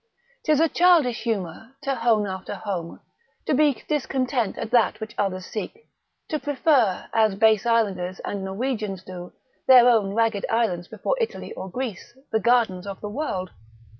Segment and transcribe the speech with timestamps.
[0.45, 2.99] 'Tis a childish humour to hone after home,
[3.45, 5.87] to be discontent at that which others seek;
[6.27, 9.31] to prefer, as base islanders and Norwegians do,
[9.67, 13.51] their own ragged island before Italy or Greece, the gardens of the world.